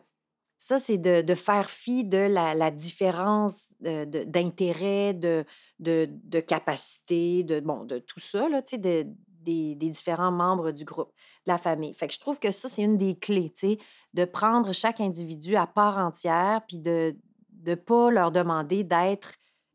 [0.62, 5.44] Ça, c'est de, de faire fi de la, la différence de- d'intérêt, de,
[5.78, 9.06] de, de capacité, de, bon, de tout ça, là, tu sais, de-
[9.40, 11.12] des, des différents membres du groupe,
[11.46, 11.94] de la famille.
[11.94, 13.78] Fait que je trouve que ça, c'est une des clés, tu sais,
[14.12, 17.16] de prendre chaque individu à part entière, puis de
[17.64, 19.34] ne pas leur demander d'être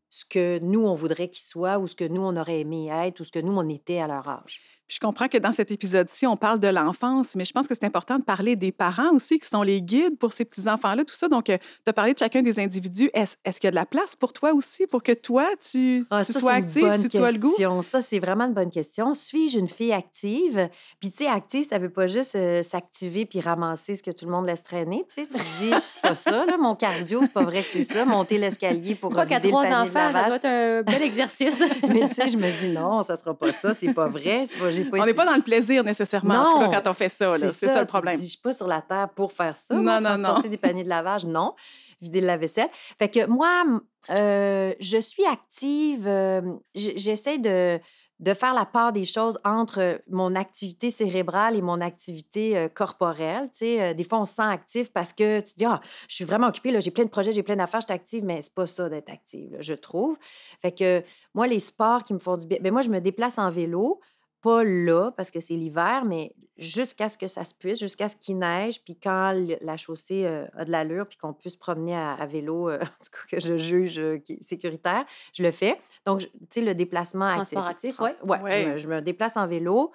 [0.10, 3.20] ce que nous, on voudrait qu'ils soient ou ce que nous, on aurait aimé être
[3.20, 4.62] ou ce que nous, on était à leur âge.
[4.88, 7.74] Puis je comprends que dans cet épisode-ci, on parle de l'enfance, mais je pense que
[7.74, 11.16] c'est important de parler des parents aussi, qui sont les guides pour ces petits-enfants-là, tout
[11.16, 11.28] ça.
[11.28, 11.54] Donc, tu
[11.88, 13.10] as parlé de chacun des individus.
[13.14, 16.06] Est-ce est-ce qu'il y a de la place pour toi aussi, pour que toi, tu,
[16.12, 17.50] Ah, tu ça, sois active, si tu as le goût?
[17.50, 17.82] question.
[17.82, 19.14] Ça, c'est vraiment une bonne question.
[19.14, 20.70] Suis-je une fille active?
[21.00, 24.26] Puis, tu sais, active, ça veut pas juste euh, s'activer puis ramasser ce que tout
[24.26, 25.04] le monde laisse traîner.
[25.10, 27.68] Tu sais, tu te dis, c'est pas ça, là, mon cardio, c'est pas vrai que
[27.68, 30.36] c'est ça, monter l'escalier pour Pas qu'à vider le trois panier enfants, de ça doit
[30.36, 31.64] être un bel exercice?
[31.88, 34.44] Mais tu sais, je me dis, non, ça sera pas ça, c'est pas vrai.
[34.46, 36.72] c'est Pas, j'ai pas On n'est pas dans le plaisir nécessairement, en tout cas, Non,
[36.72, 37.38] quand on fait ça.
[37.40, 38.18] C'est ça, le tu problème.
[38.18, 39.76] dis, je suis pas sur la terre pour faire ça.
[39.76, 40.24] Non, moi, non, non.
[40.24, 41.54] transporter des paniers de lavage, non.
[42.02, 42.70] Vider le lave-vaisselle.
[43.00, 43.64] Fait que moi,
[44.10, 46.06] euh, je suis active.
[46.08, 46.42] euh,
[46.76, 47.80] J'essaie de,
[48.20, 53.50] de faire la part des choses entre mon activité cérébrale et mon activité euh, corporelle.
[53.52, 55.82] Tu sais, euh, des fois, on se sent actif parce que tu te dis, ah,
[56.08, 58.42] je suis vraiment occupée, j'ai plein de projets, j'ai plein d'affaires, je suis active, mais
[58.42, 60.18] c'est pas ça d'être active, là, je trouve.
[60.62, 63.38] Fait que moi, les sports qui me font du bien, ben moi, je me déplace
[63.38, 64.00] en vélo
[64.46, 68.16] pas là parce que c'est l'hiver, mais jusqu'à ce que ça se puisse, jusqu'à ce
[68.16, 71.96] qu'il neige, puis quand la chaussée euh, a de l'allure, puis qu'on puisse se promener
[71.96, 75.04] à, à vélo, euh, en tout cas que je juge euh, sécuritaire,
[75.34, 75.78] je le fais.
[76.06, 78.16] Donc, tu sais, le déplacement Transport actif, ouais.
[78.24, 78.52] Ouais, Ouais.
[78.62, 79.92] Je, me, je me déplace en vélo.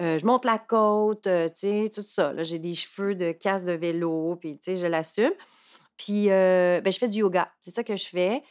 [0.00, 2.32] euh, je monte la côte, euh, tu sais, tout ça.
[2.34, 5.32] Là, j'ai des cheveux de casse de vélo, puis tu sais, je l'assume.
[5.96, 7.48] Puis, euh, ben, je fais du yoga.
[7.62, 8.42] C'est ça que je fais.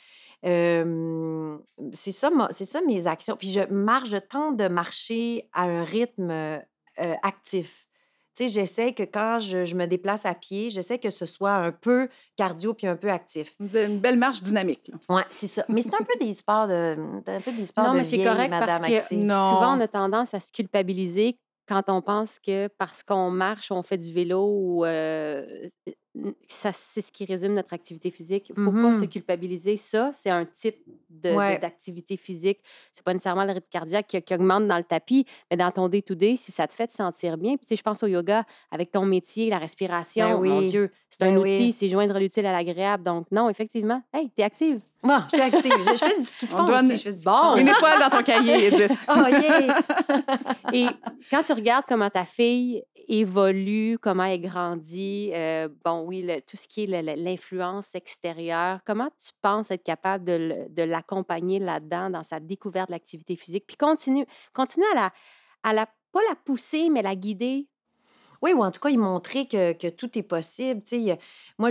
[0.45, 1.57] Euh,
[1.93, 3.35] c'est ça, c'est ça mes actions.
[3.37, 6.59] Puis je marche, je tente de marcher à un rythme euh,
[6.97, 7.87] actif.
[8.35, 11.53] Tu sais, j'essaie que quand je, je me déplace à pied, j'essaie que ce soit
[11.53, 13.55] un peu cardio puis un peu actif.
[13.59, 14.91] Une belle marche dynamique.
[15.07, 15.63] Ouais, c'est ça.
[15.69, 18.23] Mais c'est un peu des sports de, un peu des sports Non, de mais c'est
[18.23, 19.17] correct parce madame que active.
[19.19, 19.49] Non.
[19.49, 23.83] souvent, on a tendance à se culpabiliser quand on pense que parce qu'on marche, on
[23.83, 25.45] fait du vélo ou euh,
[26.47, 28.51] ça, c'est ce qui résume notre activité physique.
[28.55, 29.07] Il ne faut pas se Mhm.
[29.09, 29.77] culpabiliser.
[29.77, 30.77] Ça, c'est un type
[31.09, 31.57] de- Ouais.
[31.57, 32.59] d'activité physique.
[32.91, 35.89] C'est pas nécessairement le rythme cardiaque qui, qui augmente dans le tapis, mais dans ton
[35.89, 37.55] day-to-day, si ça te fait te sentir bien.
[37.57, 40.39] Puis, tu sais, je pense au yoga avec ton métier, la respiration.
[40.41, 40.69] Ben Mon oui.
[40.69, 43.03] Dieu, c'est un Ben outil, c'est joindre l'utile à l'agréable.
[43.03, 44.79] Donc, non, effectivement, hey, t'es active.
[45.01, 45.73] Bon, je suis active.
[45.79, 46.95] Je, je fais du ski de On fond doit- aussi.
[46.97, 47.41] Je fais du ski de Bon.
[47.41, 47.55] fond.
[47.57, 48.91] Une étoile dans ton cahier, Edith.
[49.09, 49.79] Oh, yeah!
[50.73, 50.85] Et
[51.29, 52.83] quand tu regardes comment ta fille
[53.19, 59.31] évolue, comment elle grandit, euh, bon, oui, tout ce qui est l'influence extérieure, comment tu
[59.41, 63.65] penses être capable de, l'accompagner là-dedans, dans sa découverte de l'activité physique?
[63.67, 65.13] Puis continue, continue à la,
[65.63, 67.67] à la, pas la pousser, mais la guider?
[68.41, 70.81] Oui, ou en tout cas, il montrait que, tout est possible.
[70.81, 71.17] Tu sais, il y a-
[71.57, 71.69] moi,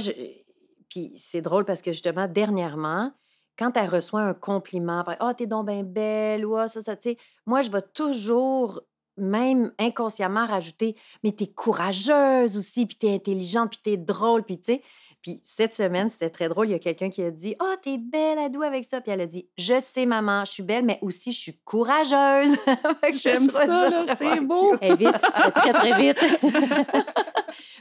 [0.89, 3.13] puis c'est drôle parce que justement, dernièrement,
[3.59, 7.11] quand elle reçoit un compliment, ah, t'es donc bien belle, ou ah, ça, ça, tu
[7.11, 8.83] sais, moi, je vais toujours,
[9.17, 14.73] même inconsciemment, rajouter, mais t'es courageuse aussi, puis t'es intelligente, puis t'es drôle, puis tu
[14.75, 14.83] sais.
[15.21, 16.67] Puis cette semaine, c'était très drôle.
[16.69, 19.01] Il y a quelqu'un qui a dit Ah, t'es belle, Adou, avec ça.
[19.01, 22.57] Puis elle a dit Je sais, maman, je suis belle, mais aussi je suis courageuse.
[23.13, 24.75] J'aime trouvais ça, là, c'est beau.
[24.81, 25.13] Est vite,
[25.55, 26.19] très, très vite.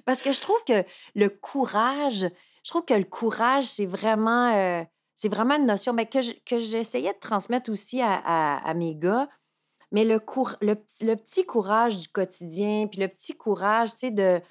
[0.06, 0.84] Parce que je trouve que
[1.15, 2.28] le courage,
[2.63, 4.84] je trouve que le courage, c'est vraiment, euh,
[5.15, 8.74] c'est vraiment une notion ben, que je- que j'essayais de transmettre aussi à, à- à
[8.74, 9.28] mes gars.
[9.91, 10.21] Mais le,
[10.62, 14.41] le, le petit courage du quotidien, puis le petit courage, tu sais, de.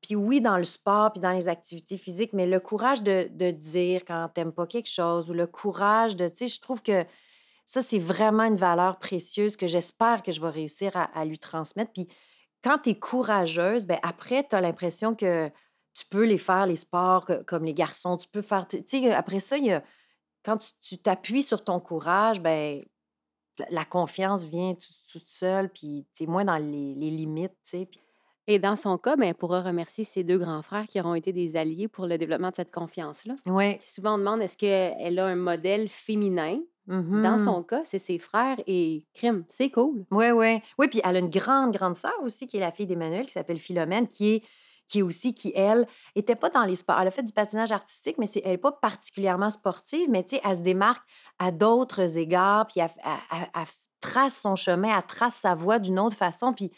[0.00, 3.50] Puis, oui, dans le sport, puis dans les activités physiques, mais le courage de, de
[3.50, 6.28] dire quand t'aimes pas quelque chose, ou le courage de.
[6.28, 7.04] Tu sais, je trouve que
[7.66, 11.92] ça, c'est vraiment une valeur précieuse que j'espère que je vais réussir à, lui transmettre.
[11.92, 12.08] Puis
[12.64, 15.50] quand tu es courageuse, ben après, tu as l'impression que
[15.94, 18.16] tu peux les faire, les sports comme les garçons.
[18.16, 18.66] Tu peux faire.
[18.68, 19.82] Tu sais, après ça, il y a-
[20.44, 22.82] quand tu t'appuies sur ton courage, ben
[23.70, 27.86] la- confiance vient tout- toute seule, puis tu moins dans les, les limites, tu sais.
[27.86, 28.00] puis-
[28.46, 31.32] Et dans son cas, ben, elle pourra remercier ses deux grands frères qui auront été
[31.34, 33.34] des alliés pour le développement de cette confiance-là.
[33.46, 36.58] Sais, Souvent, on demande est-ce qu'elle a un modèle féminin?
[36.86, 37.38] Dans Mhm.
[37.44, 39.44] son cas, c'est ses frères et crime.
[39.50, 40.06] C'est cool.
[40.10, 40.60] Oui, oui.
[40.78, 43.32] Oui, puis elle a une grande, grande sœur aussi, qui est la fille d'Emmanuel, qui
[43.32, 44.42] s'appelle Philomène, qui est,
[44.88, 46.98] qui est aussi, qui, elle, était pas dans les sports.
[47.00, 50.36] Elle a fait du patinage artistique, mais c'est, elle n'est pas particulièrement sportive, mais tu
[50.36, 51.06] sais, elle se démarque
[51.38, 52.90] à d'autres égards, puis elle,
[54.00, 56.52] trace son chemin, elle trace sa voie d'une autre façon.
[56.52, 56.72] Puis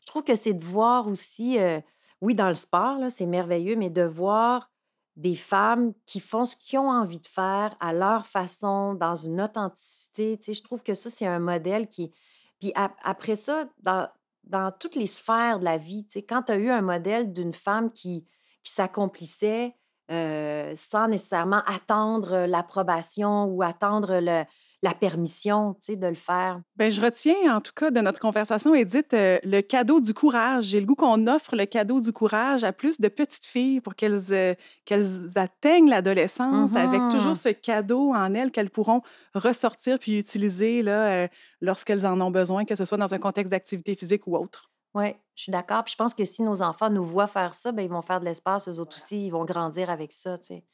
[0.00, 1.80] je trouve que c'est de voir aussi, euh,
[2.20, 4.70] oui, dans le sport, c'est merveilleux, mais de voir
[5.16, 9.40] des femmes qui font ce qu'ils ont envie de faire à leur façon, dans une
[9.40, 10.36] authenticité.
[10.36, 12.12] Tu sais, je trouve que ça, c'est un modèle qui...
[12.60, 14.08] Puis ap- après ça, dans,
[14.46, 17.32] dans toutes les sphères de la vie, tu sais, quand tu as eu un modèle
[17.32, 18.26] d'une femme qui,
[18.62, 19.74] qui s'accomplissait
[20.10, 24.44] euh, sans nécessairement attendre l'approbation ou attendre le-
[24.84, 26.60] la permission de le faire?
[26.76, 30.64] Ben, je retiens en tout cas de notre conversation, Edith, euh, le cadeau du courage.
[30.64, 33.94] J'ai le goût qu'on offre le cadeau du courage à plus de petites filles pour
[33.94, 39.00] qu'elles euh, qu'elles atteignent l'adolescence avec toujours ce cadeau en elles qu'elles pourront
[39.34, 41.28] ressortir puis utiliser là, euh,
[41.62, 44.70] lorsqu'elles en ont besoin, que ce soit dans un contexte d'activité physique ou autre.
[44.94, 45.82] Oui, je suis d'accord.
[45.84, 48.20] Puis je pense que si nos enfants nous voient faire ça, ben, ils vont faire
[48.20, 50.36] de l'espace, eux autres aussi, ils vont grandir avec ça.
[50.38, 50.64] tu sais.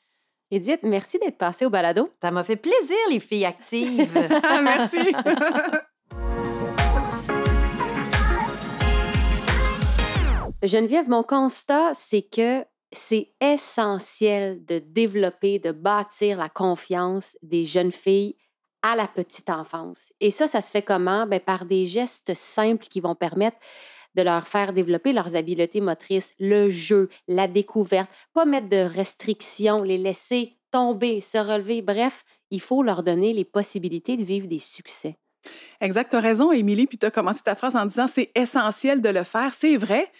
[0.52, 2.10] Edith, merci d'être passée au balado.
[2.20, 4.12] Ça m'a fait plaisir, les filles actives.
[4.64, 4.98] Merci.
[10.64, 17.92] Geneviève, mon constat, c'est que c'est essentiel de développer, de bâtir la confiance des jeunes
[17.92, 18.34] filles
[18.82, 20.12] à la petite enfance.
[20.18, 21.28] Et ça, ça se fait comment?
[21.28, 23.58] Ben, par des gestes simples qui vont permettre
[24.14, 29.82] de leur faire développer leurs habiletés motrices, le jeu, la découverte, pas mettre de restrictions,
[29.82, 31.82] les laisser tomber, se relever.
[31.82, 35.16] Bref, il faut leur donner les possibilités de vivre des succès.
[35.80, 36.86] Exact, tu as raison, Émilie.
[36.86, 39.54] Puis tu as commencé ta phrase en disant c'est essentiel de le faire.
[39.54, 40.10] C'est vrai.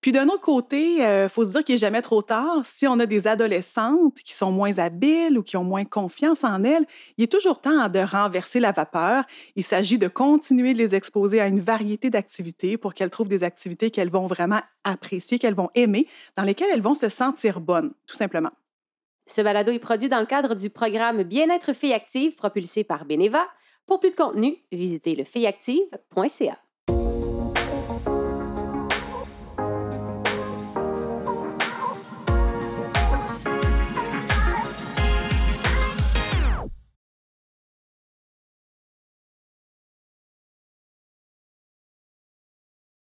[0.00, 2.60] Puis d'un autre côté, il faut se dire qu'il n'est jamais trop tard.
[2.64, 6.64] Si on a des adolescentes qui sont moins habiles ou qui ont moins confiance en
[6.64, 6.86] elles,
[7.18, 9.24] il est toujours temps de renverser la vapeur.
[9.56, 13.44] Il s'agit de continuer de les exposer à une variété d'activités pour qu'elles trouvent des
[13.44, 17.92] activités qu'elles vont vraiment apprécier, qu'elles vont aimer, dans lesquelles elles vont se sentir bonnes,
[18.06, 18.50] tout simplement.
[19.26, 23.46] Ce balado est produit dans le cadre du programme Bien-être Filles Actives propulsé par Beneva.
[23.86, 26.58] Pour plus de contenu, visitez lefilleactive.ca.